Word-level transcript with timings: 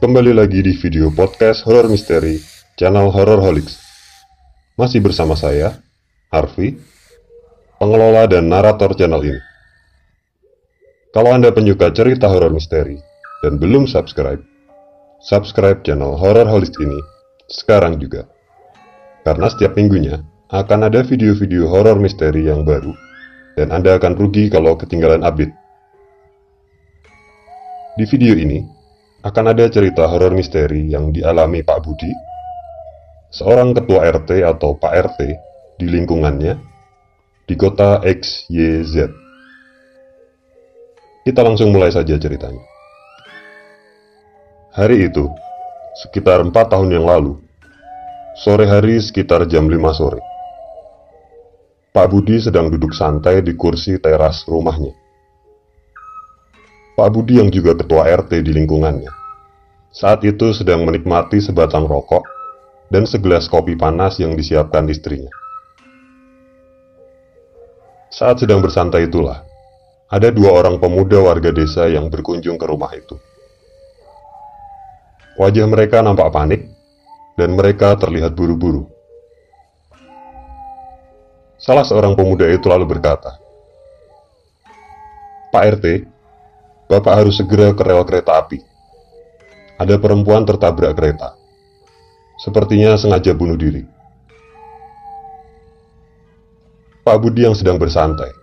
Kembali 0.00 0.32
lagi 0.32 0.64
di 0.64 0.72
video 0.80 1.12
podcast 1.12 1.60
horror 1.68 1.84
misteri 1.92 2.40
channel 2.72 3.12
Horror 3.12 3.36
Holics. 3.36 3.76
Masih 4.72 5.04
bersama 5.04 5.36
saya, 5.36 5.76
Harvey, 6.32 6.80
pengelola 7.76 8.24
dan 8.24 8.48
narator 8.48 8.96
channel 8.96 9.20
ini. 9.20 9.36
Kalau 11.12 11.36
Anda 11.36 11.52
penyuka 11.52 11.92
cerita 11.92 12.32
horor 12.32 12.48
misteri 12.48 12.96
dan 13.44 13.60
belum 13.60 13.84
subscribe, 13.84 14.40
subscribe 15.20 15.84
channel 15.84 16.16
Horror 16.16 16.48
Holics 16.48 16.80
ini 16.80 16.96
sekarang 17.52 18.00
juga. 18.00 18.24
Karena 19.20 19.52
setiap 19.52 19.76
minggunya 19.76 20.24
akan 20.48 20.88
ada 20.88 21.04
video-video 21.04 21.68
horor 21.68 22.00
misteri 22.00 22.48
yang 22.48 22.64
baru 22.64 22.96
dan 23.52 23.68
Anda 23.68 24.00
akan 24.00 24.16
rugi 24.16 24.48
kalau 24.48 24.80
ketinggalan 24.80 25.20
update. 25.20 25.52
Di 28.00 28.08
video 28.08 28.32
ini, 28.32 28.79
akan 29.20 29.52
ada 29.52 29.68
cerita 29.68 30.08
horor 30.08 30.32
misteri 30.32 30.88
yang 30.88 31.12
dialami 31.12 31.60
Pak 31.60 31.78
Budi, 31.84 32.08
seorang 33.28 33.76
ketua 33.76 34.08
RT 34.08 34.40
atau 34.48 34.72
Pak 34.80 34.92
RT 34.96 35.20
di 35.76 35.86
lingkungannya 35.92 36.56
di 37.44 37.54
kota 37.56 38.00
XYZ. 38.00 39.12
Kita 41.20 41.40
langsung 41.44 41.68
mulai 41.68 41.92
saja 41.92 42.16
ceritanya. 42.16 42.64
Hari 44.72 45.12
itu, 45.12 45.28
sekitar 46.00 46.40
4 46.40 46.54
tahun 46.56 46.88
yang 46.88 47.04
lalu, 47.04 47.36
sore 48.40 48.64
hari 48.64 49.04
sekitar 49.04 49.44
jam 49.44 49.68
5 49.68 50.00
sore, 50.00 50.20
Pak 51.92 52.06
Budi 52.08 52.40
sedang 52.40 52.72
duduk 52.72 52.96
santai 52.96 53.44
di 53.44 53.52
kursi 53.52 54.00
teras 54.00 54.48
rumahnya. 54.48 54.99
Pak 57.00 57.16
Budi 57.16 57.40
yang 57.40 57.48
juga 57.48 57.72
ketua 57.72 58.04
RT 58.12 58.44
di 58.44 58.52
lingkungannya. 58.52 59.08
Saat 59.88 60.20
itu 60.20 60.52
sedang 60.52 60.84
menikmati 60.84 61.40
sebatang 61.40 61.88
rokok 61.88 62.28
dan 62.92 63.08
segelas 63.08 63.48
kopi 63.48 63.72
panas 63.72 64.20
yang 64.20 64.36
disiapkan 64.36 64.84
istrinya. 64.84 65.32
Saat 68.12 68.44
sedang 68.44 68.60
bersantai 68.60 69.08
itulah, 69.08 69.40
ada 70.12 70.28
dua 70.28 70.52
orang 70.52 70.76
pemuda 70.76 71.24
warga 71.24 71.48
desa 71.48 71.88
yang 71.88 72.12
berkunjung 72.12 72.60
ke 72.60 72.68
rumah 72.68 72.92
itu. 72.92 73.16
Wajah 75.40 75.72
mereka 75.72 76.04
nampak 76.04 76.28
panik, 76.36 76.68
dan 77.40 77.56
mereka 77.56 77.96
terlihat 77.96 78.36
buru-buru. 78.36 78.84
Salah 81.56 81.88
seorang 81.88 82.12
pemuda 82.12 82.44
itu 82.52 82.68
lalu 82.68 82.84
berkata, 82.84 83.40
"Pak 85.48 85.80
RT, 85.80 86.19
Bapak 86.90 87.22
harus 87.22 87.38
segera 87.38 87.70
ke 87.70 87.86
rel 87.86 88.02
kereta 88.02 88.42
api. 88.42 88.58
Ada 89.78 89.94
perempuan 90.02 90.42
tertabrak 90.42 90.98
kereta. 90.98 91.38
Sepertinya 92.42 92.98
sengaja 92.98 93.30
bunuh 93.30 93.54
diri. 93.54 93.86
Pak 97.06 97.16
Budi 97.22 97.46
yang 97.46 97.54
sedang 97.54 97.78
bersantai 97.78 98.34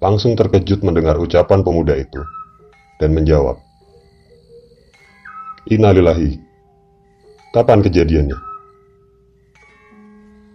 langsung 0.00 0.32
terkejut 0.32 0.80
mendengar 0.80 1.20
ucapan 1.20 1.60
pemuda 1.60 1.92
itu 1.92 2.24
dan 2.96 3.12
menjawab, 3.12 3.60
Innalillahi, 5.68 6.40
kapan 7.52 7.84
kejadiannya? 7.84 8.38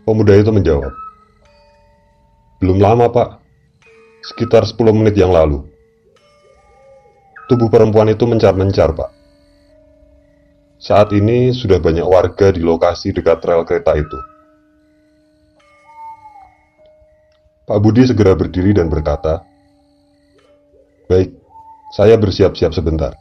Pemuda 0.05 0.33
itu 0.33 0.49
menjawab, 0.49 0.93
Belum 2.57 2.81
lama 2.81 3.05
pak, 3.09 3.37
sekitar 4.33 4.65
10 4.65 4.81
menit 4.93 5.13
yang 5.13 5.29
lalu. 5.29 5.74
Tubuh 7.45 7.69
perempuan 7.69 8.09
itu 8.09 8.25
mencar-mencar, 8.25 8.97
Pak. 8.97 9.11
Saat 10.81 11.13
ini 11.13 11.53
sudah 11.53 11.77
banyak 11.77 12.05
warga 12.05 12.49
di 12.49 12.61
lokasi 12.61 13.13
dekat 13.13 13.41
rel 13.45 13.61
kereta 13.61 13.93
itu. 13.93 14.19
Pak 17.65 17.79
Budi 17.81 18.05
segera 18.05 18.37
berdiri 18.37 18.73
dan 18.73 18.89
berkata, 18.89 19.41
"Baik, 21.09 21.33
saya 21.93 22.17
bersiap-siap 22.17 22.73
sebentar. 22.73 23.17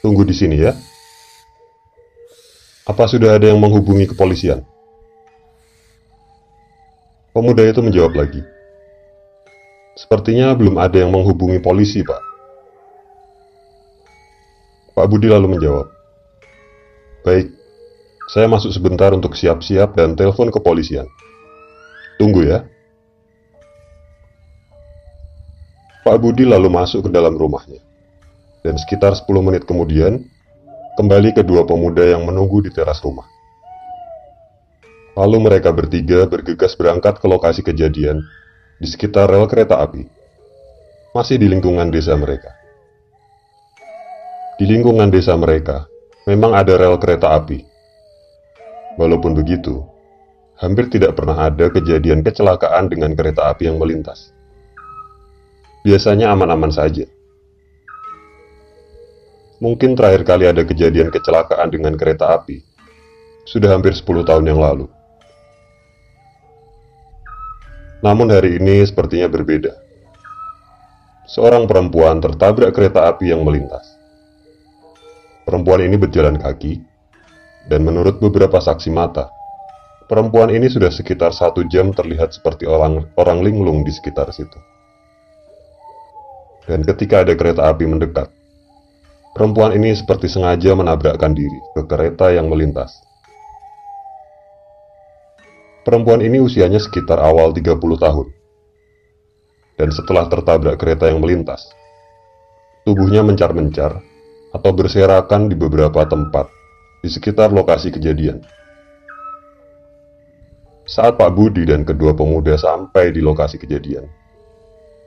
Tunggu 0.00 0.24
di 0.24 0.32
sini 0.32 0.56
ya." 0.60 0.72
Apa 2.88 3.08
sudah 3.08 3.36
ada 3.36 3.48
yang 3.48 3.60
menghubungi 3.60 4.08
kepolisian? 4.12 4.64
Pemuda 7.32 7.64
itu 7.68 7.80
menjawab 7.84 8.16
lagi, 8.16 8.40
"Sepertinya 9.96 10.56
belum 10.56 10.80
ada 10.80 11.00
yang 11.00 11.12
menghubungi 11.12 11.60
polisi, 11.60 12.00
Pak." 12.00 12.35
Pak 14.96 15.12
Budi 15.12 15.28
lalu 15.28 15.60
menjawab, 15.60 15.92
Baik, 17.20 17.52
saya 18.32 18.48
masuk 18.48 18.72
sebentar 18.72 19.12
untuk 19.12 19.36
siap-siap 19.36 19.92
dan 19.92 20.16
telepon 20.16 20.48
kepolisian. 20.48 21.04
Tunggu 22.16 22.48
ya. 22.48 22.64
Pak 26.00 26.16
Budi 26.16 26.48
lalu 26.48 26.72
masuk 26.72 27.04
ke 27.04 27.10
dalam 27.12 27.36
rumahnya. 27.36 27.76
Dan 28.64 28.80
sekitar 28.80 29.12
10 29.12 29.28
menit 29.44 29.68
kemudian, 29.68 30.24
kembali 30.96 31.36
kedua 31.36 31.68
pemuda 31.68 32.00
yang 32.00 32.24
menunggu 32.24 32.64
di 32.64 32.72
teras 32.72 33.04
rumah. 33.04 33.28
Lalu 35.12 35.44
mereka 35.44 35.76
bertiga 35.76 36.24
bergegas 36.24 36.72
berangkat 36.72 37.20
ke 37.20 37.26
lokasi 37.28 37.60
kejadian 37.60 38.24
di 38.80 38.88
sekitar 38.88 39.28
rel 39.28 39.44
kereta 39.44 39.76
api, 39.76 40.08
masih 41.12 41.36
di 41.36 41.52
lingkungan 41.52 41.92
desa 41.92 42.16
mereka. 42.16 42.55
Di 44.56 44.64
lingkungan 44.64 45.12
desa 45.12 45.36
mereka, 45.36 45.84
memang 46.24 46.56
ada 46.56 46.80
rel 46.80 46.96
kereta 46.96 47.36
api. 47.36 47.60
Walaupun 48.96 49.36
begitu, 49.36 49.84
hampir 50.56 50.88
tidak 50.88 51.12
pernah 51.12 51.44
ada 51.44 51.68
kejadian 51.68 52.24
kecelakaan 52.24 52.88
dengan 52.88 53.12
kereta 53.12 53.52
api 53.52 53.68
yang 53.68 53.76
melintas. 53.76 54.32
Biasanya 55.84 56.32
aman-aman 56.32 56.72
saja. 56.72 57.04
Mungkin 59.60 59.92
terakhir 59.92 60.24
kali 60.24 60.48
ada 60.48 60.64
kejadian 60.64 61.12
kecelakaan 61.12 61.68
dengan 61.68 61.92
kereta 61.92 62.32
api, 62.32 62.64
sudah 63.44 63.76
hampir 63.76 63.92
10 63.92 64.24
tahun 64.24 64.56
yang 64.56 64.56
lalu. 64.56 64.88
Namun 68.00 68.32
hari 68.32 68.56
ini 68.56 68.80
sepertinya 68.88 69.28
berbeda. 69.28 69.76
Seorang 71.28 71.68
perempuan 71.68 72.24
tertabrak 72.24 72.72
kereta 72.72 73.12
api 73.12 73.36
yang 73.36 73.44
melintas. 73.44 73.95
Perempuan 75.46 75.78
ini 75.78 75.94
berjalan 75.94 76.42
kaki, 76.42 76.82
dan 77.70 77.86
menurut 77.86 78.18
beberapa 78.18 78.58
saksi 78.58 78.90
mata, 78.90 79.30
perempuan 80.10 80.50
ini 80.50 80.66
sudah 80.66 80.90
sekitar 80.90 81.30
satu 81.30 81.62
jam 81.70 81.94
terlihat 81.94 82.34
seperti 82.34 82.66
orang, 82.66 83.06
orang 83.14 83.46
linglung 83.46 83.86
di 83.86 83.94
sekitar 83.94 84.26
situ. 84.34 84.58
Dan 86.66 86.82
ketika 86.82 87.22
ada 87.22 87.38
kereta 87.38 87.70
api 87.70 87.86
mendekat, 87.86 88.26
perempuan 89.38 89.70
ini 89.78 89.94
seperti 89.94 90.26
sengaja 90.26 90.74
menabrakkan 90.74 91.30
diri 91.30 91.62
ke 91.78 91.86
kereta 91.86 92.34
yang 92.34 92.50
melintas. 92.50 92.90
Perempuan 95.86 96.26
ini 96.26 96.42
usianya 96.42 96.82
sekitar 96.82 97.22
awal 97.22 97.54
30 97.54 97.78
tahun. 97.78 98.26
Dan 99.78 99.94
setelah 99.94 100.26
tertabrak 100.26 100.74
kereta 100.82 101.06
yang 101.06 101.22
melintas, 101.22 101.70
tubuhnya 102.82 103.22
mencar-mencar 103.22 104.15
atau 104.56 104.72
berserakan 104.72 105.52
di 105.52 105.56
beberapa 105.56 106.08
tempat 106.08 106.48
di 107.04 107.12
sekitar 107.12 107.52
lokasi 107.52 107.92
kejadian. 107.92 108.40
Saat 110.88 111.20
Pak 111.20 111.30
Budi 111.36 111.68
dan 111.68 111.84
kedua 111.84 112.16
pemuda 112.16 112.56
sampai 112.56 113.12
di 113.12 113.20
lokasi 113.20 113.60
kejadian, 113.60 114.08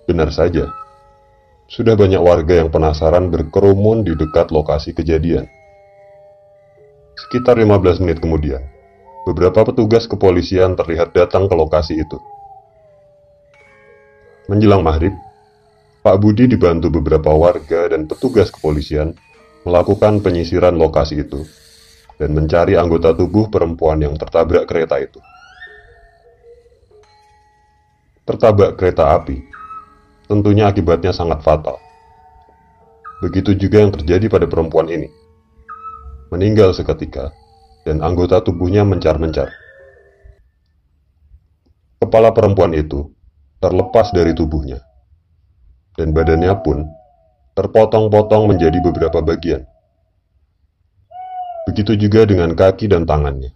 benar 0.06 0.30
saja, 0.30 0.70
sudah 1.66 1.98
banyak 1.98 2.20
warga 2.22 2.62
yang 2.62 2.70
penasaran 2.70 3.34
berkerumun 3.34 4.06
di 4.06 4.14
dekat 4.14 4.54
lokasi 4.54 4.94
kejadian. 4.94 5.50
Sekitar 7.16 7.58
15 7.58 8.04
menit 8.04 8.20
kemudian, 8.20 8.60
beberapa 9.24 9.66
petugas 9.66 10.06
kepolisian 10.06 10.76
terlihat 10.76 11.16
datang 11.16 11.48
ke 11.48 11.56
lokasi 11.56 12.00
itu. 12.00 12.20
Menjelang 14.52 14.84
maghrib, 14.84 15.16
Pak 16.04 16.18
Budi 16.20 16.48
dibantu 16.48 16.92
beberapa 16.92 17.32
warga 17.32 17.92
dan 17.92 18.04
petugas 18.10 18.52
kepolisian 18.52 19.16
melakukan 19.68 20.24
penyisiran 20.24 20.76
lokasi 20.80 21.28
itu 21.28 21.44
dan 22.20 22.36
mencari 22.36 22.76
anggota 22.76 23.16
tubuh 23.16 23.48
perempuan 23.48 24.04
yang 24.04 24.16
tertabrak 24.20 24.68
kereta 24.68 25.00
itu. 25.00 25.20
Tertabrak 28.28 28.78
kereta 28.78 29.16
api, 29.18 29.42
tentunya 30.30 30.70
akibatnya 30.70 31.16
sangat 31.16 31.42
fatal. 31.42 31.80
Begitu 33.24 33.58
juga 33.58 33.82
yang 33.82 33.92
terjadi 33.92 34.30
pada 34.30 34.46
perempuan 34.46 34.88
ini. 34.92 35.10
Meninggal 36.30 36.78
seketika, 36.78 37.34
dan 37.88 38.06
anggota 38.06 38.38
tubuhnya 38.44 38.86
mencar-mencar. 38.86 39.50
Kepala 42.00 42.30
perempuan 42.32 42.78
itu 42.78 43.10
terlepas 43.58 44.14
dari 44.14 44.38
tubuhnya, 44.38 44.80
dan 45.98 46.14
badannya 46.14 46.54
pun 46.62 46.86
terpotong-potong 47.60 48.56
menjadi 48.56 48.80
beberapa 48.80 49.20
bagian. 49.20 49.68
Begitu 51.68 52.00
juga 52.00 52.24
dengan 52.24 52.56
kaki 52.56 52.88
dan 52.88 53.04
tangannya. 53.04 53.52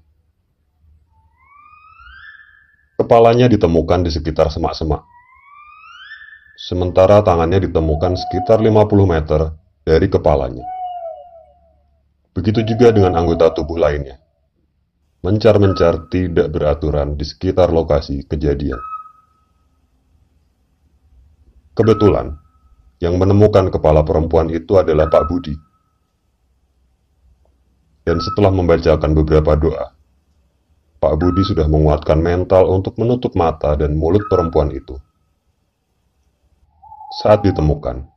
Kepalanya 3.00 3.48
ditemukan 3.48 4.04
di 4.04 4.12
sekitar 4.12 4.52
semak-semak. 4.52 5.08
Sementara 6.60 7.24
tangannya 7.24 7.64
ditemukan 7.64 8.20
sekitar 8.20 8.60
50 8.60 9.08
meter 9.08 9.56
dari 9.88 10.08
kepalanya. 10.12 10.68
Begitu 12.36 12.62
juga 12.68 12.92
dengan 12.92 13.16
anggota 13.16 13.56
tubuh 13.56 13.80
lainnya. 13.80 14.20
Mencar-mencar 15.24 16.12
tidak 16.12 16.52
beraturan 16.52 17.16
di 17.16 17.24
sekitar 17.24 17.72
lokasi 17.72 18.28
kejadian. 18.28 18.80
Kebetulan, 21.74 22.43
yang 23.04 23.20
menemukan 23.20 23.68
kepala 23.68 24.08
perempuan 24.08 24.48
itu 24.48 24.80
adalah 24.80 25.12
Pak 25.12 25.28
Budi. 25.28 25.52
Dan 28.08 28.24
setelah 28.24 28.48
membacakan 28.48 29.12
beberapa 29.12 29.60
doa, 29.60 29.92
Pak 31.04 31.14
Budi 31.20 31.44
sudah 31.44 31.68
menguatkan 31.68 32.24
mental 32.24 32.72
untuk 32.72 32.96
menutup 32.96 33.36
mata 33.36 33.76
dan 33.76 34.00
mulut 34.00 34.24
perempuan 34.32 34.72
itu. 34.72 34.96
Saat 37.20 37.44
ditemukan, 37.44 38.08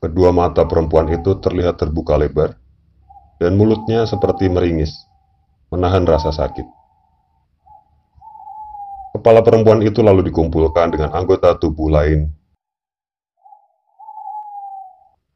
kedua 0.00 0.32
mata 0.32 0.64
perempuan 0.64 1.12
itu 1.12 1.36
terlihat 1.36 1.76
terbuka 1.76 2.16
lebar, 2.16 2.56
dan 3.36 3.52
mulutnya 3.60 4.08
seperti 4.08 4.48
meringis 4.48 4.96
menahan 5.68 6.08
rasa 6.08 6.32
sakit. 6.32 6.64
Kepala 9.14 9.44
perempuan 9.44 9.84
itu 9.84 10.00
lalu 10.00 10.24
dikumpulkan 10.32 10.88
dengan 10.88 11.12
anggota 11.12 11.52
tubuh 11.60 11.92
lain. 11.92 12.43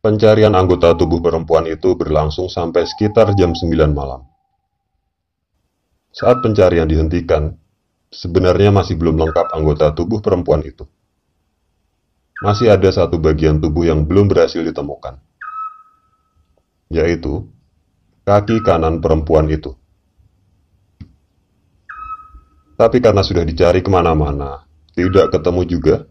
Pencarian 0.09 0.57
anggota 0.57 0.97
tubuh 0.97 1.21
perempuan 1.21 1.69
itu 1.69 1.93
berlangsung 1.93 2.49
sampai 2.49 2.89
sekitar 2.89 3.37
jam 3.37 3.53
9 3.53 3.93
malam. 3.93 4.25
Saat 6.17 6.41
pencarian 6.41 6.89
dihentikan, 6.89 7.53
sebenarnya 8.09 8.73
masih 8.73 8.97
belum 8.97 9.21
lengkap 9.21 9.53
anggota 9.53 9.93
tubuh 9.93 10.25
perempuan 10.25 10.65
itu. 10.65 10.89
Masih 12.41 12.73
ada 12.73 12.89
satu 12.89 13.21
bagian 13.21 13.61
tubuh 13.61 13.85
yang 13.85 14.09
belum 14.09 14.33
berhasil 14.33 14.65
ditemukan, 14.65 15.21
yaitu 16.89 17.45
kaki 18.25 18.65
kanan 18.65 19.05
perempuan 19.05 19.45
itu. 19.53 19.77
Tapi 22.81 22.97
karena 23.05 23.21
sudah 23.21 23.45
dicari 23.45 23.85
ke 23.85 23.93
mana-mana, 23.93 24.65
tidak 24.97 25.37
ketemu 25.37 25.69
juga, 25.69 26.09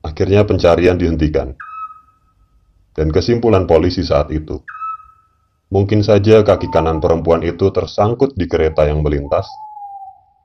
akhirnya 0.00 0.48
pencarian 0.48 0.96
dihentikan. 0.96 1.52
Dan 2.92 3.08
kesimpulan 3.08 3.64
polisi 3.64 4.04
saat 4.04 4.28
itu, 4.28 4.60
mungkin 5.72 6.04
saja 6.04 6.44
kaki 6.44 6.68
kanan 6.68 7.00
perempuan 7.00 7.40
itu 7.40 7.72
tersangkut 7.72 8.36
di 8.36 8.44
kereta 8.44 8.84
yang 8.84 9.00
melintas 9.00 9.48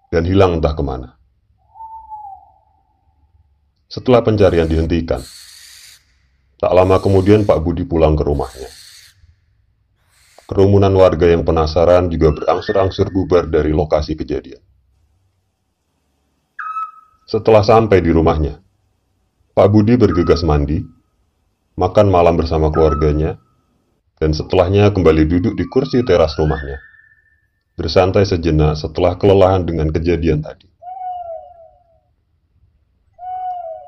dan 0.07 0.23
hilang 0.23 0.55
entah 0.55 0.71
ke 0.71 0.83
mana. 0.83 1.19
Setelah 3.91 4.23
pencarian 4.23 4.67
dihentikan, 4.67 5.19
tak 6.59 6.71
lama 6.71 6.99
kemudian 7.03 7.43
Pak 7.43 7.59
Budi 7.59 7.83
pulang 7.83 8.15
ke 8.15 8.23
rumahnya. 8.23 8.71
Kerumunan 10.47 10.95
warga 10.95 11.27
yang 11.27 11.43
penasaran 11.43 12.07
juga 12.07 12.31
berangsur-angsur 12.31 13.11
bubar 13.11 13.51
dari 13.51 13.75
lokasi 13.75 14.15
kejadian. 14.15 14.63
Setelah 17.27 17.59
sampai 17.59 17.99
di 17.99 18.15
rumahnya, 18.15 18.63
Pak 19.51 19.67
Budi 19.67 19.99
bergegas 19.99 20.47
mandi, 20.47 20.79
makan 21.77 22.09
malam 22.09 22.33
bersama 22.33 22.73
keluarganya, 22.73 23.37
dan 24.17 24.33
setelahnya 24.33 24.89
kembali 24.89 25.29
duduk 25.29 25.53
di 25.53 25.69
kursi 25.69 26.01
teras 26.01 26.33
rumahnya, 26.41 26.81
bersantai 27.77 28.25
sejenak 28.25 28.81
setelah 28.81 29.13
kelelahan 29.13 29.61
dengan 29.61 29.93
kejadian 29.93 30.41
tadi. 30.41 30.65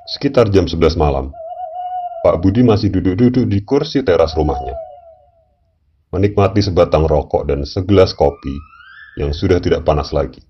Sekitar 0.06 0.54
jam 0.54 0.70
11 0.70 0.94
malam, 1.02 1.34
Pak 2.22 2.38
Budi 2.46 2.62
masih 2.62 2.94
duduk-duduk 2.94 3.50
di 3.50 3.66
kursi 3.66 4.06
teras 4.06 4.38
rumahnya, 4.38 4.78
menikmati 6.14 6.62
sebatang 6.62 7.10
rokok 7.10 7.50
dan 7.50 7.66
segelas 7.66 8.14
kopi 8.14 8.54
yang 9.18 9.34
sudah 9.34 9.58
tidak 9.58 9.82
panas 9.82 10.14
lagi. 10.14 10.46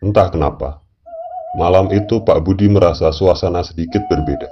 Entah 0.00 0.32
kenapa, 0.32 0.80
malam 1.56 1.88
itu 1.94 2.20
Pak 2.20 2.44
Budi 2.44 2.68
merasa 2.68 3.08
suasana 3.08 3.64
sedikit 3.64 4.04
berbeda. 4.10 4.50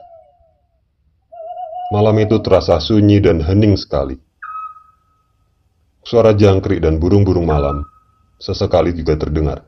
Malam 1.93 2.17
itu 2.25 2.41
terasa 2.41 2.81
sunyi 2.81 3.21
dan 3.21 3.45
hening 3.45 3.77
sekali. 3.77 4.17
Suara 6.07 6.33
jangkrik 6.33 6.81
dan 6.81 6.97
burung-burung 6.97 7.45
malam 7.45 7.85
sesekali 8.41 8.97
juga 8.97 9.19
terdengar. 9.21 9.67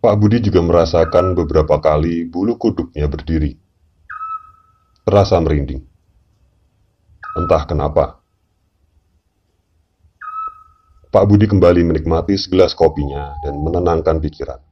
Pak 0.00 0.14
Budi 0.16 0.40
juga 0.40 0.64
merasakan 0.64 1.36
beberapa 1.36 1.76
kali 1.76 2.24
bulu 2.24 2.56
kuduknya 2.56 3.04
berdiri. 3.04 3.56
Terasa 5.04 5.36
merinding. 5.40 5.84
Entah 7.36 7.64
kenapa. 7.68 8.19
Pak 11.10 11.26
Budi 11.26 11.50
kembali 11.50 11.82
menikmati 11.90 12.38
segelas 12.38 12.70
kopinya 12.70 13.34
dan 13.42 13.58
menenangkan 13.58 14.22
pikiran. 14.22 14.62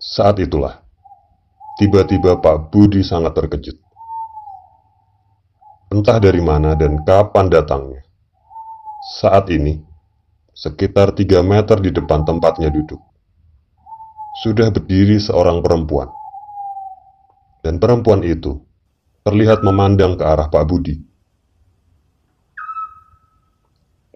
Saat 0.00 0.40
itulah, 0.40 0.80
tiba-tiba 1.76 2.40
Pak 2.40 2.72
Budi 2.72 3.04
sangat 3.04 3.36
terkejut. 3.36 3.76
Entah 5.92 6.16
dari 6.16 6.40
mana 6.40 6.72
dan 6.72 7.04
kapan 7.04 7.52
datangnya. 7.52 8.00
Saat 9.20 9.52
ini, 9.52 9.84
sekitar 10.56 11.12
tiga 11.12 11.44
meter 11.44 11.76
di 11.76 11.92
depan 11.92 12.24
tempatnya 12.24 12.72
duduk, 12.72 13.04
sudah 14.40 14.72
berdiri 14.72 15.20
seorang 15.20 15.60
perempuan. 15.60 16.08
Dan 17.60 17.76
perempuan 17.76 18.24
itu 18.24 18.64
terlihat 19.28 19.60
memandang 19.60 20.16
ke 20.16 20.24
arah 20.24 20.48
Pak 20.48 20.64
Budi 20.64 21.13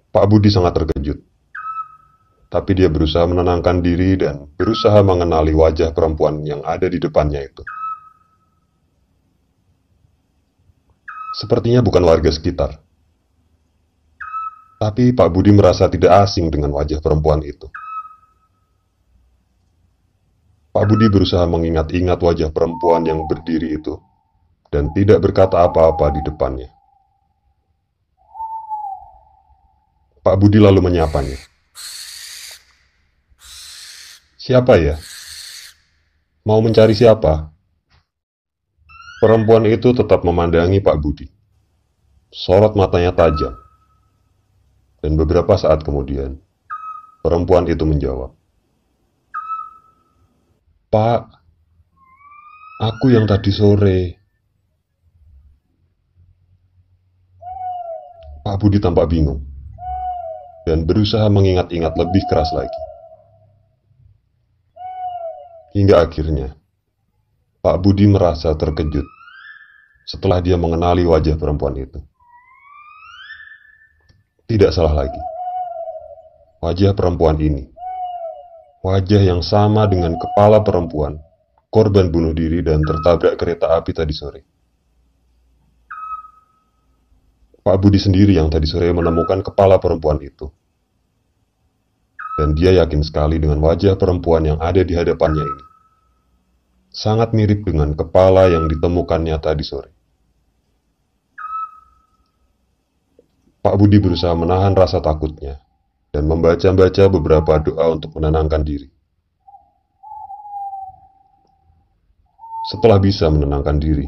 Pak 0.09 0.25
Budi 0.25 0.49
sangat 0.49 0.73
terkejut. 0.73 1.21
Tapi 2.49 2.71
dia 2.73 2.89
berusaha 2.89 3.29
menenangkan 3.29 3.85
diri 3.85 4.17
dan 4.17 4.49
berusaha 4.57 5.05
mengenali 5.05 5.53
wajah 5.53 5.93
perempuan 5.93 6.41
yang 6.49 6.65
ada 6.65 6.89
di 6.89 6.97
depannya 6.97 7.45
itu. 7.45 7.61
Sepertinya 11.37 11.85
bukan 11.85 12.09
warga 12.09 12.33
sekitar. 12.33 12.81
Tapi 14.81 15.13
Pak 15.13 15.29
Budi 15.29 15.53
merasa 15.53 15.93
tidak 15.93 16.25
asing 16.25 16.49
dengan 16.49 16.73
wajah 16.73 17.05
perempuan 17.05 17.45
itu. 17.45 17.69
Pak 20.73 20.85
Budi 20.89 21.11
berusaha 21.13 21.45
mengingat-ingat 21.45 22.17
wajah 22.17 22.49
perempuan 22.49 23.05
yang 23.05 23.27
berdiri 23.29 23.77
itu 23.77 23.99
dan 24.73 24.89
tidak 24.97 25.21
berkata 25.21 25.69
apa-apa 25.69 26.17
di 26.17 26.23
depannya. 26.25 26.78
Pak 30.29 30.37
Budi 30.37 30.61
lalu 30.61 30.85
menyapanya. 30.85 31.41
Siapa 34.37 34.77
ya? 34.77 35.01
Mau 36.45 36.61
mencari 36.61 36.93
siapa? 36.93 37.49
Perempuan 39.25 39.65
itu 39.65 39.97
tetap 39.97 40.29
memandangi 40.29 40.85
Pak 40.85 41.01
Budi. 41.01 41.33
Sorot 42.29 42.77
matanya 42.77 43.17
tajam. 43.17 43.57
Dan 45.01 45.17
beberapa 45.17 45.57
saat 45.57 45.81
kemudian, 45.81 46.37
perempuan 47.25 47.65
itu 47.65 47.89
menjawab. 47.89 48.37
Pak, 50.93 51.21
aku 52.85 53.17
yang 53.17 53.25
tadi 53.25 53.49
sore. 53.49 54.01
Pak 58.45 58.61
Budi 58.61 58.77
tampak 58.77 59.09
bingung 59.09 59.48
dan 60.69 60.85
berusaha 60.85 61.25
mengingat-ingat 61.33 61.97
lebih 61.97 62.21
keras 62.29 62.53
lagi. 62.53 62.81
Hingga 65.73 66.05
akhirnya, 66.05 66.53
Pak 67.65 67.77
Budi 67.81 68.05
merasa 68.05 68.53
terkejut 68.53 69.09
setelah 70.05 70.45
dia 70.45 70.61
mengenali 70.61 71.09
wajah 71.09 71.41
perempuan 71.41 71.77
itu. 71.81 72.01
Tidak 74.49 74.73
salah 74.73 75.05
lagi. 75.05 75.21
Wajah 76.65 76.93
perempuan 76.93 77.37
ini. 77.41 77.69
Wajah 78.81 79.21
yang 79.21 79.45
sama 79.45 79.85
dengan 79.89 80.17
kepala 80.17 80.65
perempuan, 80.65 81.21
korban 81.69 82.09
bunuh 82.09 82.33
diri 82.33 82.65
dan 82.65 82.81
tertabrak 82.81 83.37
kereta 83.37 83.77
api 83.77 83.93
tadi 83.93 84.15
sore. 84.17 84.41
Pak 87.61 87.77
Budi 87.77 88.01
sendiri 88.01 88.33
yang 88.33 88.49
tadi 88.49 88.65
sore 88.65 88.89
menemukan 88.89 89.45
kepala 89.45 89.77
perempuan 89.77 90.17
itu 90.25 90.49
dan 92.39 92.55
dia 92.55 92.71
yakin 92.71 93.03
sekali 93.03 93.43
dengan 93.43 93.59
wajah 93.59 93.99
perempuan 93.99 94.47
yang 94.47 94.63
ada 94.63 94.87
di 94.87 94.95
hadapannya 94.95 95.43
ini. 95.43 95.65
Sangat 96.95 97.35
mirip 97.35 97.67
dengan 97.67 97.99
kepala 97.99 98.47
yang 98.47 98.71
ditemukannya 98.71 99.35
tadi 99.43 99.67
sore. 99.67 99.91
Pak 103.59 103.75
Budi 103.75 103.99
berusaha 103.99 104.33
menahan 104.39 104.73
rasa 104.79 105.03
takutnya 105.03 105.59
dan 106.15 106.31
membaca-baca 106.31 107.11
beberapa 107.11 107.59
doa 107.59 107.91
untuk 107.91 108.15
menenangkan 108.15 108.63
diri. 108.63 108.87
Setelah 112.71 113.03
bisa 113.03 113.27
menenangkan 113.27 113.83
diri, 113.83 114.07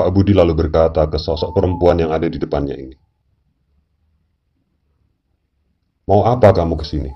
Pak 0.00 0.08
Budi 0.16 0.32
lalu 0.32 0.56
berkata 0.56 1.04
ke 1.12 1.20
sosok 1.20 1.52
perempuan 1.52 2.00
yang 2.00 2.08
ada 2.08 2.24
di 2.24 2.40
depannya 2.40 2.72
ini. 2.72 3.09
Mau 6.10 6.26
apa 6.26 6.50
kamu 6.50 6.74
ke 6.74 6.82
sini? 6.82 7.14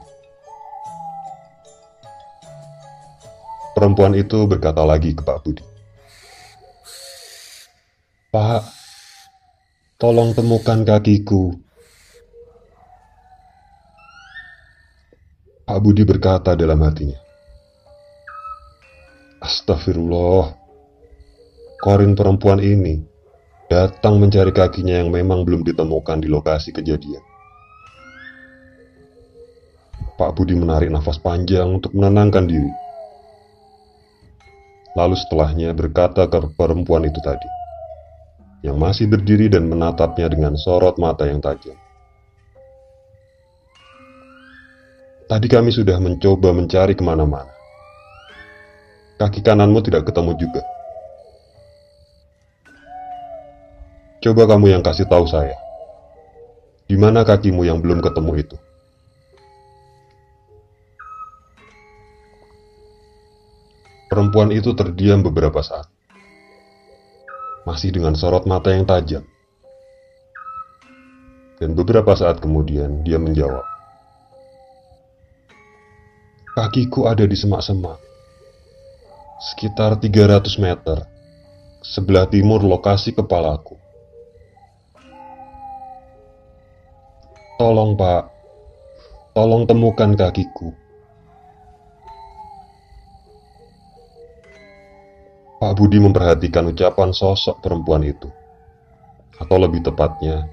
Perempuan 3.75 4.15
itu 4.15 4.47
berkata 4.47 4.87
lagi 4.87 5.11
ke 5.11 5.19
Pak 5.19 5.43
Budi. 5.43 5.67
Pak, 8.31 8.63
tolong 9.99 10.31
temukan 10.31 10.87
kakiku. 10.87 11.59
Pak 15.67 15.79
Budi 15.83 16.07
berkata 16.07 16.55
dalam 16.55 16.79
hatinya. 16.87 17.19
Astagfirullah. 19.43 20.55
Korin 21.83 22.15
perempuan 22.15 22.63
ini 22.63 23.03
datang 23.67 24.23
mencari 24.23 24.55
kakinya 24.55 25.03
yang 25.03 25.11
memang 25.11 25.43
belum 25.43 25.67
ditemukan 25.67 26.23
di 26.23 26.31
lokasi 26.31 26.71
kejadian. 26.71 27.34
Pak 30.14 30.30
Budi 30.38 30.54
menarik 30.54 30.94
nafas 30.94 31.18
panjang 31.18 31.83
untuk 31.83 31.90
menenangkan 31.90 32.47
diri. 32.47 32.71
Lalu 34.94 35.18
setelahnya 35.18 35.75
berkata 35.75 36.30
ke 36.30 36.54
perempuan 36.54 37.02
itu 37.02 37.18
tadi, 37.18 37.50
yang 38.62 38.78
masih 38.78 39.11
berdiri 39.11 39.50
dan 39.50 39.66
menatapnya 39.66 40.30
dengan 40.30 40.54
sorot 40.54 41.02
mata 41.02 41.26
yang 41.26 41.42
tajam. 41.42 41.75
Tadi 45.26 45.50
kami 45.50 45.75
sudah 45.75 45.99
mencoba 45.99 46.54
mencari 46.54 46.94
ke 46.94 47.02
mana-mana. 47.02 47.50
Kaki 49.18 49.42
kananmu 49.42 49.83
tidak 49.83 50.06
ketemu 50.06 50.38
juga. 50.38 50.62
Coba 54.23 54.47
kamu 54.47 54.78
yang 54.78 54.83
kasih 54.85 55.11
tahu 55.11 55.26
saya. 55.26 55.59
Di 56.87 56.94
mana 56.94 57.26
kakimu 57.26 57.66
yang 57.66 57.83
belum 57.83 57.99
ketemu 57.99 58.33
itu? 58.40 58.56
Perempuan 64.14 64.54
itu 64.54 64.71
terdiam 64.78 65.26
beberapa 65.26 65.59
saat. 65.59 65.90
Masih 67.66 67.90
dengan 67.90 68.14
sorot 68.14 68.47
mata 68.47 68.71
yang 68.71 68.87
tajam. 68.87 69.26
Dan 71.59 71.75
beberapa 71.75 72.14
saat 72.14 72.38
kemudian 72.38 73.02
dia 73.02 73.18
menjawab. 73.18 73.66
Kakiku 76.54 77.11
ada 77.11 77.26
di 77.26 77.35
semak-semak. 77.35 77.99
Sekitar 79.50 79.99
300 79.99 80.62
meter. 80.62 81.11
Sebelah 81.83 82.30
timur 82.30 82.62
lokasi 82.62 83.18
kepalaku. 83.18 83.75
Tolong 87.59 87.99
pak, 87.99 88.30
tolong 89.35 89.66
temukan 89.66 90.14
kakiku. 90.14 90.84
Pak 95.64 95.80
Budi 95.80 95.97
memperhatikan 95.97 96.68
ucapan 96.68 97.16
sosok 97.16 97.64
perempuan 97.64 98.04
itu, 98.04 98.28
atau 99.40 99.56
lebih 99.56 99.80
tepatnya, 99.80 100.44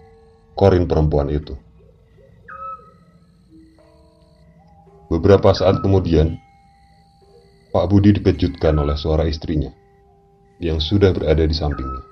korin 0.56 0.88
perempuan 0.88 1.28
itu. 1.28 1.52
Beberapa 5.12 5.52
saat 5.52 5.84
kemudian, 5.84 6.40
Pak 7.76 7.92
Budi 7.92 8.16
dikejutkan 8.16 8.72
oleh 8.80 8.96
suara 8.96 9.28
istrinya 9.28 9.76
yang 10.64 10.80
sudah 10.80 11.12
berada 11.12 11.44
di 11.44 11.56
sampingnya. 11.60 12.08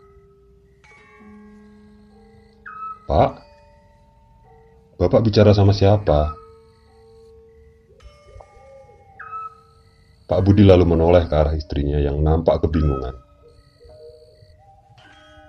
Pak, 3.07 3.31
Bapak 4.99 5.23
bicara 5.23 5.55
sama 5.55 5.71
siapa? 5.71 6.38
Pak 10.29 10.45
Budi 10.45 10.61
lalu 10.61 10.85
menoleh 10.85 11.25
ke 11.25 11.33
arah 11.33 11.57
istrinya 11.57 11.97
yang 11.97 12.21
nampak 12.21 12.61
kebingungan. 12.61 13.17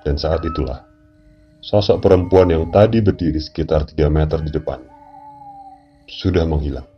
Dan 0.01 0.17
saat 0.17 0.41
itulah, 0.41 0.89
sosok 1.61 2.01
perempuan 2.01 2.49
yang 2.49 2.73
tadi 2.73 3.05
berdiri 3.05 3.37
sekitar 3.37 3.85
3 3.85 4.09
meter 4.09 4.41
di 4.41 4.49
depan 4.49 4.81
sudah 6.09 6.49
menghilang. 6.49 6.89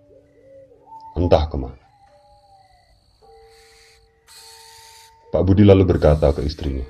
Entah 1.18 1.44
ke 1.50 1.58
mana. 1.58 1.82
Pak 5.34 5.42
Budi 5.42 5.66
lalu 5.66 5.82
berkata 5.82 6.30
ke 6.30 6.46
istrinya, 6.46 6.86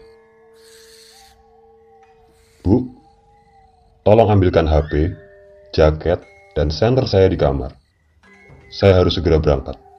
Bu, 2.61 2.85
tolong 4.05 4.29
ambilkan 4.29 4.69
HP, 4.69 5.17
jaket, 5.73 6.21
dan 6.53 6.69
senter 6.69 7.09
saya 7.09 7.33
di 7.33 7.41
kamar. 7.41 7.73
Saya 8.69 9.01
harus 9.01 9.17
segera 9.17 9.41
berangkat. 9.41 9.92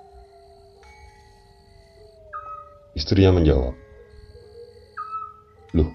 Istrinya 2.94 3.34
menjawab, 3.34 3.74
Loh, 5.74 5.90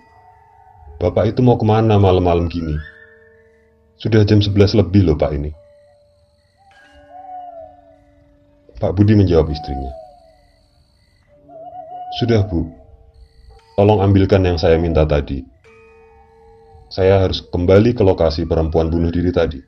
Bapak 0.99 1.31
itu 1.31 1.47
mau 1.47 1.55
ke 1.55 1.62
mana 1.62 1.95
malam-malam 1.95 2.50
gini? 2.50 2.75
Sudah 4.02 4.26
jam 4.26 4.43
11 4.43 4.75
lebih 4.75 5.07
loh 5.07 5.14
Pak 5.14 5.31
ini. 5.31 5.55
Pak 8.83 8.95
Budi 8.99 9.14
menjawab 9.14 9.47
istrinya. 9.50 9.95
Sudah 12.19 12.43
Bu, 12.47 12.67
tolong 13.78 14.02
ambilkan 14.02 14.43
yang 14.43 14.59
saya 14.59 14.75
minta 14.75 15.07
tadi. 15.07 15.47
Saya 16.90 17.23
harus 17.23 17.47
kembali 17.47 17.95
ke 17.95 18.02
lokasi 18.02 18.43
perempuan 18.43 18.90
bunuh 18.90 19.14
diri 19.14 19.31
tadi. 19.31 19.62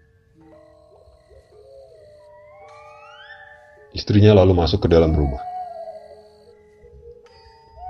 Istrinya 3.95 4.35
lalu 4.35 4.55
masuk 4.55 4.87
ke 4.87 4.89
dalam 4.91 5.15
rumah 5.15 5.50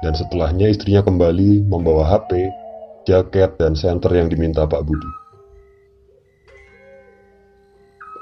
dan 0.01 0.17
setelahnya 0.17 0.73
istrinya 0.73 1.05
kembali 1.05 1.69
membawa 1.69 2.09
HP, 2.09 2.49
jaket, 3.05 3.61
dan 3.61 3.77
senter 3.77 4.09
yang 4.17 4.33
diminta 4.33 4.65
Pak 4.65 4.83
Budi. 4.85 5.11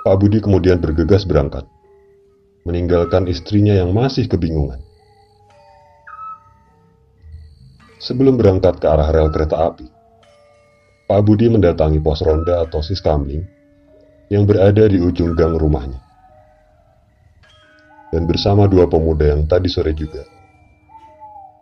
Pak 0.02 0.16
Budi 0.18 0.38
kemudian 0.42 0.82
bergegas 0.82 1.22
berangkat, 1.22 1.66
meninggalkan 2.66 3.30
istrinya 3.30 3.78
yang 3.78 3.94
masih 3.94 4.26
kebingungan. 4.26 4.82
Sebelum 7.98 8.38
berangkat 8.38 8.78
ke 8.78 8.86
arah 8.86 9.10
rel 9.10 9.30
kereta 9.30 9.70
api, 9.70 9.86
Pak 11.06 11.20
Budi 11.26 11.50
mendatangi 11.50 11.98
pos 12.02 12.22
ronda 12.22 12.62
atau 12.62 12.78
siskamling 12.78 13.42
yang 14.30 14.46
berada 14.46 14.86
di 14.86 14.98
ujung 15.02 15.34
gang 15.34 15.58
rumahnya. 15.58 15.98
Dan 18.08 18.24
bersama 18.24 18.64
dua 18.64 18.88
pemuda 18.88 19.36
yang 19.36 19.44
tadi 19.44 19.68
sore 19.68 19.92
juga 19.92 20.37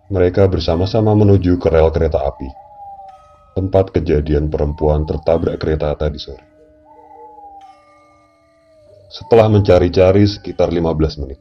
mereka 0.07 0.47
bersama-sama 0.47 1.19
menuju 1.19 1.59
ke 1.59 1.67
rel 1.67 1.91
kereta 1.91 2.23
api, 2.23 2.47
tempat 3.59 3.91
kejadian 3.91 4.47
perempuan 4.47 5.03
tertabrak 5.03 5.59
kereta 5.59 5.95
tadi 5.99 6.19
sore. 6.19 6.45
Setelah 9.11 9.51
mencari-cari 9.51 10.23
sekitar 10.27 10.71
15 10.71 11.23
menit, 11.27 11.41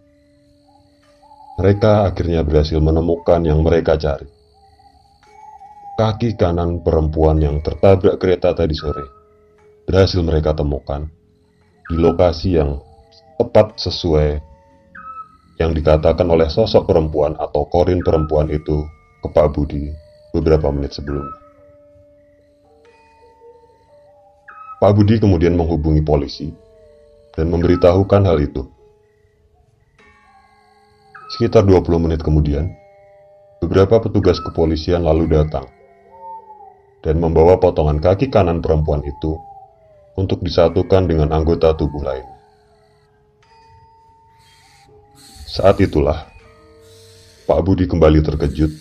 mereka 1.62 2.10
akhirnya 2.10 2.42
berhasil 2.42 2.82
menemukan 2.82 3.42
yang 3.46 3.62
mereka 3.62 3.98
cari. 4.02 4.28
Kaki 5.96 6.36
kanan 6.36 6.84
perempuan 6.84 7.40
yang 7.40 7.64
tertabrak 7.64 8.20
kereta 8.20 8.52
tadi 8.52 8.76
sore 8.76 9.06
berhasil 9.88 10.20
mereka 10.20 10.52
temukan 10.52 11.08
di 11.88 11.96
lokasi 11.96 12.58
yang 12.60 12.82
tepat 13.38 13.78
sesuai 13.80 14.55
yang 15.56 15.72
dikatakan 15.72 16.28
oleh 16.28 16.52
sosok 16.52 16.88
perempuan 16.88 17.40
atau 17.40 17.64
korin 17.72 18.04
perempuan 18.04 18.52
itu 18.52 18.84
ke 19.24 19.28
Pak 19.32 19.56
Budi 19.56 19.88
beberapa 20.36 20.68
menit 20.72 20.92
sebelumnya. 20.92 21.40
Pak 24.84 24.92
Budi 24.92 25.16
kemudian 25.24 25.56
menghubungi 25.56 26.04
polisi 26.04 26.52
dan 27.34 27.48
memberitahukan 27.48 28.22
hal 28.28 28.38
itu. 28.44 28.68
Sekitar 31.36 31.64
20 31.64 32.06
menit 32.06 32.22
kemudian, 32.22 32.70
beberapa 33.64 33.98
petugas 34.04 34.38
kepolisian 34.44 35.08
lalu 35.08 35.32
datang 35.32 35.66
dan 37.02 37.18
membawa 37.18 37.58
potongan 37.58 37.98
kaki 38.04 38.28
kanan 38.30 38.60
perempuan 38.60 39.02
itu 39.08 39.40
untuk 40.20 40.44
disatukan 40.44 41.08
dengan 41.08 41.32
anggota 41.32 41.72
tubuh 41.74 42.04
lain. 42.04 42.35
Saat 45.56 45.80
itulah 45.80 46.28
Pak 47.48 47.60
Budi 47.64 47.88
kembali 47.88 48.20
terkejut 48.20 48.76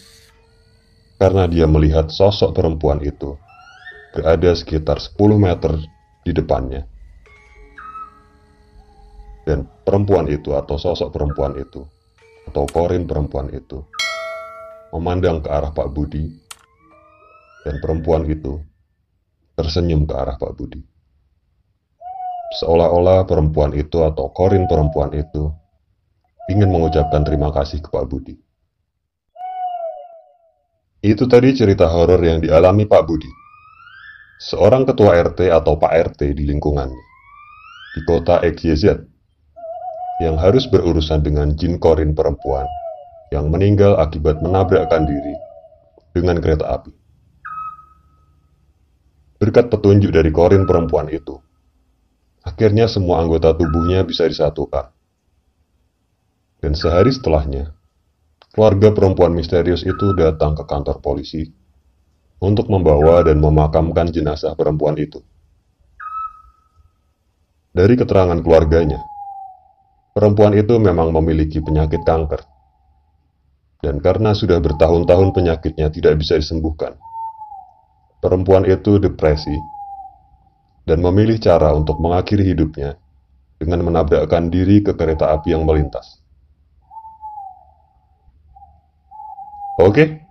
karena 1.23 1.47
dia 1.47 1.71
melihat 1.71 2.11
sosok 2.11 2.51
perempuan 2.51 2.99
itu 2.99 3.39
berada 4.11 4.51
sekitar 4.51 4.99
10 4.99 5.15
meter 5.39 5.71
di 6.27 6.35
depannya. 6.35 6.83
Dan 9.47 9.71
perempuan 9.87 10.27
itu 10.27 10.51
atau 10.51 10.75
sosok 10.75 11.15
perempuan 11.15 11.55
itu 11.63 11.87
atau 12.51 12.67
korin 12.67 13.07
perempuan 13.07 13.55
itu 13.55 13.79
memandang 14.91 15.47
ke 15.47 15.55
arah 15.55 15.71
Pak 15.71 15.95
Budi 15.95 16.27
dan 17.63 17.79
perempuan 17.79 18.27
itu 18.27 18.59
tersenyum 19.55 20.11
ke 20.11 20.15
arah 20.19 20.35
Pak 20.35 20.59
Budi. 20.59 20.83
Seolah-olah 22.59 23.23
perempuan 23.31 23.71
itu 23.79 24.03
atau 24.03 24.35
korin 24.35 24.67
perempuan 24.67 25.15
itu 25.15 25.55
ingin 26.49 26.69
mengucapkan 26.69 27.25
terima 27.25 27.49
kasih 27.49 27.81
ke 27.81 27.89
Pak 27.89 28.05
Budi. 28.09 28.37
Itu 31.05 31.29
tadi 31.29 31.53
cerita 31.53 31.85
horor 31.89 32.21
yang 32.25 32.41
dialami 32.41 32.89
Pak 32.89 33.03
Budi, 33.05 33.29
seorang 34.41 34.89
ketua 34.89 35.21
RT 35.21 35.53
atau 35.53 35.77
Pak 35.77 35.93
RT 36.17 36.33
di 36.33 36.49
lingkungannya, 36.49 37.05
di 37.93 38.01
kota 38.09 38.41
XYZ, 38.41 39.05
yang 40.25 40.41
harus 40.41 40.65
berurusan 40.71 41.21
dengan 41.21 41.53
jin 41.59 41.77
korin 41.77 42.17
perempuan 42.17 42.65
yang 43.35 43.51
meninggal 43.51 44.01
akibat 44.01 44.41
menabrakkan 44.41 45.05
diri 45.05 45.35
dengan 46.15 46.39
kereta 46.39 46.71
api. 46.71 46.93
Berkat 49.43 49.69
petunjuk 49.69 50.09
dari 50.09 50.33
korin 50.33 50.65
perempuan 50.65 51.11
itu, 51.13 51.37
akhirnya 52.47 52.89
semua 52.89 53.21
anggota 53.21 53.53
tubuhnya 53.53 54.07
bisa 54.07 54.25
disatukan. 54.25 54.94
Dan 56.65 56.73
sehari 56.73 57.13
setelahnya, 57.13 57.77
keluarga 58.57 58.89
perempuan 58.97 59.37
misterius 59.37 59.85
itu 59.85 60.17
datang 60.17 60.57
ke 60.57 60.65
kantor 60.65 60.97
polisi 61.05 61.45
untuk 62.41 62.73
membawa 62.73 63.21
dan 63.21 63.37
memakamkan 63.37 64.09
jenazah 64.09 64.57
perempuan 64.57 64.97
itu. 64.97 65.21
Dari 67.69 68.01
keterangan 68.01 68.41
keluarganya, 68.41 69.05
perempuan 70.17 70.57
itu 70.57 70.81
memang 70.81 71.13
memiliki 71.13 71.61
penyakit 71.61 72.01
kanker. 72.01 72.41
Dan 73.85 74.01
karena 74.01 74.33
sudah 74.33 74.57
bertahun-tahun 74.57 75.37
penyakitnya 75.37 75.93
tidak 75.93 76.17
bisa 76.17 76.41
disembuhkan, 76.41 76.97
perempuan 78.25 78.65
itu 78.65 78.97
depresi 78.97 79.53
dan 80.89 81.05
memilih 81.05 81.37
cara 81.37 81.77
untuk 81.77 82.01
mengakhiri 82.01 82.57
hidupnya 82.57 82.97
dengan 83.61 83.85
menabrakkan 83.85 84.49
diri 84.49 84.81
ke 84.81 84.97
kereta 84.97 85.29
api 85.37 85.53
yang 85.53 85.69
melintas. 85.69 86.24
Oke, 89.75 90.23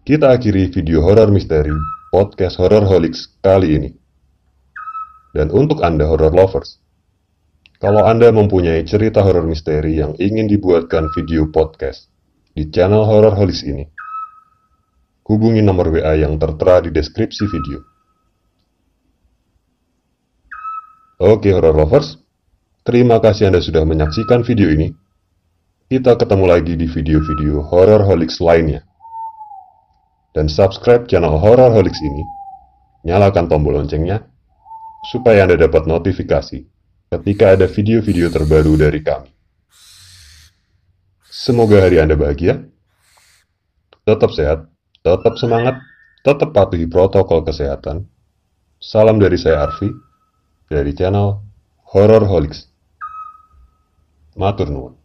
kita 0.00 0.32
akhiri 0.32 0.72
video 0.72 1.04
horor 1.04 1.28
misteri 1.28 1.76
podcast 2.08 2.56
Horror 2.56 2.88
Holics 2.88 3.36
kali 3.44 3.76
ini. 3.76 3.92
Dan 5.36 5.52
untuk 5.52 5.84
Anda 5.84 6.08
horror 6.08 6.32
lovers, 6.32 6.80
kalau 7.84 8.08
Anda 8.08 8.32
mempunyai 8.32 8.88
cerita 8.88 9.20
horor 9.20 9.44
misteri 9.44 10.00
yang 10.00 10.16
ingin 10.16 10.48
dibuatkan 10.48 11.12
video 11.12 11.52
podcast 11.52 12.08
di 12.56 12.64
channel 12.72 13.04
Horror 13.04 13.36
Holics 13.36 13.60
ini, 13.68 13.84
hubungi 15.28 15.60
nomor 15.60 15.92
WA 15.92 16.16
yang 16.16 16.40
tertera 16.40 16.80
di 16.80 16.88
deskripsi 16.88 17.44
video. 17.44 17.84
Oke 21.20 21.52
horror 21.52 21.76
lovers, 21.76 22.16
terima 22.88 23.20
kasih 23.20 23.52
Anda 23.52 23.60
sudah 23.60 23.84
menyaksikan 23.84 24.48
video 24.48 24.72
ini. 24.72 24.96
Kita 25.88 26.16
ketemu 26.20 26.44
lagi 26.44 26.76
di 26.76 26.84
video-video 26.84 27.64
Horror 27.64 28.04
Holics 28.04 28.44
lainnya. 28.44 28.87
Dan 30.36 30.46
subscribe 30.50 31.08
channel 31.08 31.40
Horror 31.40 31.72
Holics 31.72 32.00
ini. 32.04 32.22
Nyalakan 33.06 33.48
tombol 33.48 33.80
loncengnya 33.80 34.26
supaya 35.08 35.46
Anda 35.46 35.56
dapat 35.56 35.86
notifikasi 35.86 36.58
ketika 37.08 37.56
ada 37.56 37.64
video-video 37.70 38.28
terbaru 38.28 38.76
dari 38.76 39.00
kami. 39.00 39.30
Semoga 41.24 41.86
hari 41.86 42.02
Anda 42.02 42.18
bahagia. 42.18 42.66
Tetap 44.02 44.34
sehat, 44.34 44.66
tetap 45.00 45.38
semangat, 45.38 45.78
tetap 46.26 46.50
patuhi 46.50 46.90
protokol 46.90 47.46
kesehatan. 47.46 48.08
Salam 48.82 49.22
dari 49.22 49.38
saya 49.38 49.64
Arfi, 49.64 49.88
dari 50.66 50.92
channel 50.92 51.40
Horror 51.94 52.26
Holics. 52.26 52.68
Matur 54.36 54.68
nuwun. 54.68 54.97